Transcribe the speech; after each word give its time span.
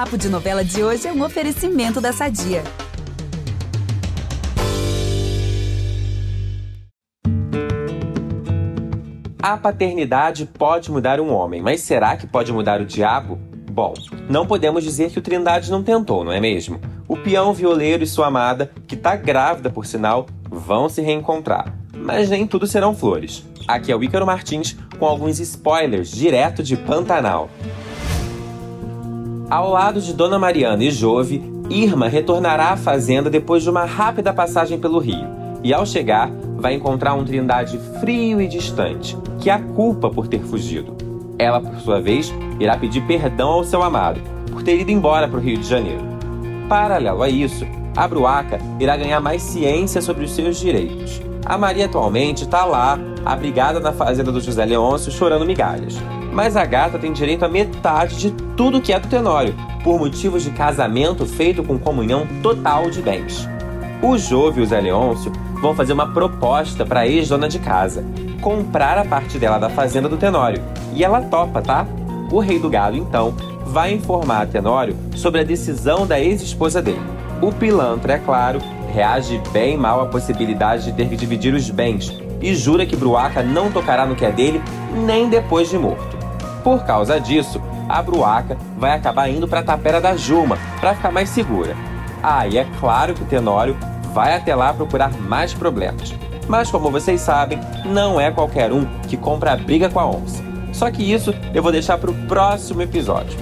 Papo 0.00 0.16
de 0.16 0.30
Novela 0.30 0.64
de 0.64 0.82
hoje 0.82 1.06
é 1.06 1.12
um 1.12 1.22
oferecimento 1.22 2.00
da 2.00 2.10
Sadia. 2.10 2.64
A 9.42 9.58
paternidade 9.58 10.46
pode 10.46 10.90
mudar 10.90 11.20
um 11.20 11.30
homem, 11.30 11.60
mas 11.60 11.82
será 11.82 12.16
que 12.16 12.26
pode 12.26 12.50
mudar 12.50 12.80
o 12.80 12.86
diabo? 12.86 13.38
Bom, 13.70 13.92
não 14.26 14.46
podemos 14.46 14.82
dizer 14.82 15.10
que 15.10 15.18
o 15.18 15.22
Trindade 15.22 15.70
não 15.70 15.82
tentou, 15.82 16.24
não 16.24 16.32
é 16.32 16.40
mesmo? 16.40 16.80
O 17.06 17.14
peão 17.14 17.52
violeiro 17.52 18.02
e 18.02 18.06
sua 18.06 18.28
amada, 18.28 18.70
que 18.86 18.96
tá 18.96 19.14
grávida 19.14 19.68
por 19.68 19.84
sinal, 19.84 20.24
vão 20.48 20.88
se 20.88 21.02
reencontrar. 21.02 21.74
Mas 21.94 22.30
nem 22.30 22.46
tudo 22.46 22.66
serão 22.66 22.94
flores. 22.94 23.44
Aqui 23.68 23.92
é 23.92 23.96
o 23.96 24.02
Ícaro 24.02 24.24
Martins 24.24 24.78
com 24.98 25.04
alguns 25.04 25.38
spoilers 25.38 26.10
direto 26.10 26.62
de 26.62 26.74
Pantanal. 26.74 27.50
Ao 29.50 29.68
lado 29.68 30.00
de 30.00 30.12
Dona 30.12 30.38
Mariana 30.38 30.84
e 30.84 30.92
Jove, 30.92 31.42
Irma 31.68 32.06
retornará 32.06 32.68
à 32.68 32.76
fazenda 32.76 33.28
depois 33.28 33.64
de 33.64 33.68
uma 33.68 33.84
rápida 33.84 34.32
passagem 34.32 34.78
pelo 34.78 35.00
rio. 35.00 35.26
E 35.64 35.74
ao 35.74 35.84
chegar, 35.84 36.30
vai 36.56 36.74
encontrar 36.74 37.14
um 37.14 37.24
Trindade 37.24 37.76
frio 37.98 38.40
e 38.40 38.46
distante, 38.46 39.18
que 39.40 39.50
a 39.50 39.58
culpa 39.58 40.08
por 40.08 40.28
ter 40.28 40.38
fugido. 40.38 40.96
Ela, 41.36 41.60
por 41.60 41.74
sua 41.80 42.00
vez, 42.00 42.32
irá 42.60 42.76
pedir 42.76 43.04
perdão 43.08 43.48
ao 43.48 43.64
seu 43.64 43.82
amado 43.82 44.20
por 44.52 44.62
ter 44.62 44.78
ido 44.78 44.92
embora 44.92 45.26
para 45.26 45.38
o 45.38 45.42
Rio 45.42 45.58
de 45.58 45.66
Janeiro. 45.66 46.04
Paralelo 46.68 47.20
a 47.20 47.28
isso, 47.28 47.66
a 47.96 48.06
Bruaca 48.06 48.58
irá 48.78 48.96
ganhar 48.96 49.20
mais 49.20 49.42
ciência 49.42 50.00
sobre 50.00 50.24
os 50.24 50.30
seus 50.30 50.60
direitos. 50.60 51.20
A 51.44 51.56
Maria 51.56 51.86
atualmente 51.86 52.44
está 52.44 52.64
lá, 52.64 52.98
abrigada 53.24 53.80
na 53.80 53.92
fazenda 53.92 54.30
do 54.30 54.40
José 54.40 54.64
Leôncio, 54.64 55.10
chorando 55.10 55.46
migalhas. 55.46 55.96
Mas 56.32 56.56
a 56.56 56.64
gata 56.64 56.98
tem 56.98 57.12
direito 57.12 57.44
a 57.44 57.48
metade 57.48 58.16
de 58.16 58.30
tudo 58.56 58.80
que 58.80 58.92
é 58.92 59.00
do 59.00 59.08
Tenório, 59.08 59.54
por 59.82 59.98
motivos 59.98 60.44
de 60.44 60.50
casamento 60.50 61.26
feito 61.26 61.64
com 61.64 61.78
comunhão 61.78 62.26
total 62.42 62.90
de 62.90 63.02
bens. 63.02 63.48
O 64.02 64.16
Jove 64.16 64.60
e 64.60 64.62
o 64.62 64.66
Zé 64.66 64.80
Leôncio 64.80 65.32
vão 65.60 65.74
fazer 65.74 65.92
uma 65.92 66.12
proposta 66.12 66.86
para 66.86 67.00
a 67.00 67.06
ex-dona 67.06 67.48
de 67.48 67.58
casa, 67.58 68.04
comprar 68.40 68.96
a 68.98 69.04
parte 69.04 69.38
dela 69.38 69.58
da 69.58 69.68
fazenda 69.68 70.08
do 70.08 70.16
Tenório. 70.16 70.62
E 70.94 71.02
ela 71.02 71.20
topa, 71.20 71.60
tá? 71.60 71.86
O 72.30 72.38
rei 72.38 72.58
do 72.58 72.70
gado, 72.70 72.96
então, 72.96 73.34
vai 73.66 73.92
informar 73.92 74.42
a 74.42 74.46
Tenório 74.46 74.96
sobre 75.14 75.40
a 75.40 75.44
decisão 75.44 76.06
da 76.06 76.20
ex-esposa 76.20 76.80
dele. 76.80 77.02
O 77.42 77.52
pilantra, 77.52 78.14
é 78.14 78.18
claro, 78.18 78.60
reage 78.90 79.40
bem 79.52 79.76
mal 79.76 80.00
à 80.00 80.06
possibilidade 80.06 80.84
de 80.84 80.92
ter 80.92 81.08
que 81.08 81.16
dividir 81.16 81.54
os 81.54 81.70
bens 81.70 82.12
e 82.40 82.54
jura 82.54 82.86
que 82.86 82.96
Bruaca 82.96 83.42
não 83.42 83.70
tocará 83.70 84.06
no 84.06 84.16
que 84.16 84.24
é 84.24 84.30
dele 84.30 84.62
nem 84.92 85.28
depois 85.28 85.70
de 85.70 85.78
morto. 85.78 86.18
Por 86.62 86.84
causa 86.84 87.20
disso, 87.20 87.60
a 87.88 88.02
Bruaca 88.02 88.56
vai 88.78 88.92
acabar 88.92 89.28
indo 89.28 89.48
para 89.48 89.60
a 89.60 89.64
tapera 89.64 90.00
da 90.00 90.16
Juma 90.16 90.58
para 90.80 90.94
ficar 90.94 91.10
mais 91.10 91.28
segura. 91.28 91.74
Ah, 92.22 92.46
e 92.46 92.58
é 92.58 92.66
claro 92.78 93.14
que 93.14 93.22
o 93.22 93.26
Tenório 93.26 93.76
vai 94.12 94.34
até 94.34 94.54
lá 94.54 94.72
procurar 94.72 95.10
mais 95.12 95.54
problemas. 95.54 96.14
Mas 96.46 96.70
como 96.70 96.90
vocês 96.90 97.20
sabem, 97.20 97.60
não 97.84 98.20
é 98.20 98.30
qualquer 98.30 98.72
um 98.72 98.84
que 99.08 99.16
compra 99.16 99.52
a 99.52 99.56
briga 99.56 99.88
com 99.88 100.00
a 100.00 100.06
onça. 100.06 100.42
Só 100.72 100.90
que 100.90 101.02
isso 101.02 101.34
eu 101.54 101.62
vou 101.62 101.72
deixar 101.72 101.98
para 101.98 102.10
o 102.10 102.14
próximo 102.26 102.82
episódio. 102.82 103.38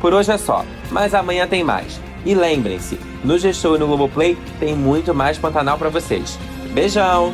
Por 0.00 0.14
hoje 0.14 0.30
é 0.30 0.38
só, 0.38 0.64
mas 0.90 1.14
amanhã 1.14 1.46
tem 1.46 1.64
mais. 1.64 2.00
E 2.24 2.34
lembrem-se, 2.34 2.98
no 3.24 3.38
G-Show 3.38 3.76
e 3.76 3.78
no 3.78 3.86
Globoplay 3.86 4.36
tem 4.58 4.74
muito 4.74 5.14
mais 5.14 5.38
Pantanal 5.38 5.78
para 5.78 5.88
vocês. 5.88 6.38
Beijão! 6.72 7.32